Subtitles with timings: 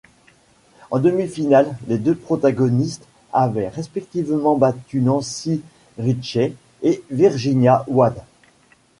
[0.89, 5.61] En demi-finale, les deux protagonistes avaient respectivement battu Nancy
[5.99, 8.23] Richey et Virginia Wade.